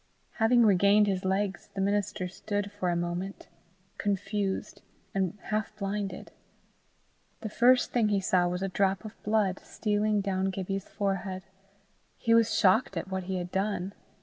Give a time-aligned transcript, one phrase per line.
[0.39, 3.49] Having regained his legs, the minister stood for a moment,
[3.99, 4.81] confused
[5.13, 6.31] and half blinded.
[7.41, 11.43] The first thing he saw was a drop of blood stealing down Gibbie's forehead.
[12.17, 13.93] He was shocked at what he had done.